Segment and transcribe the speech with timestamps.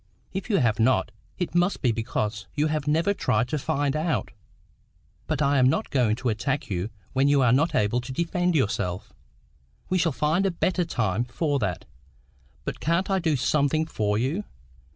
[0.33, 4.31] "If you have not, it must be because you have never tried to find out.
[5.27, 9.13] But I'm not going to attack you when you are not able to defend yourself.
[9.89, 11.85] We shall find a better time for that.
[12.65, 14.43] But can't I do something for you?